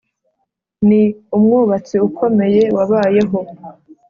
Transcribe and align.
ni 0.87 1.01
umwubatsi 1.37 1.95
ukomeye 2.07 2.63
wabayeho. 2.75 3.39